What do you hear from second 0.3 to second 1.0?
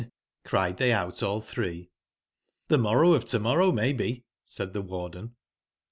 cried they